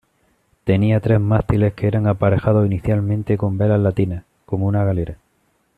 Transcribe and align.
Tenía 0.63 0.99
tres 0.99 1.19
mástiles 1.19 1.75
que 1.75 1.85
eran 1.85 2.07
aparejados 2.07 2.65
inicialmente 2.65 3.37
con 3.37 3.59
velas 3.59 3.79
latinas, 3.79 4.23
como 4.47 4.65
una 4.65 4.83
galera. 4.83 5.17